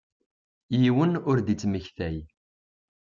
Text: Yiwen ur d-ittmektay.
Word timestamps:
Yiwen 0.81 1.13
ur 1.29 1.37
d-ittmektay. 1.39 2.17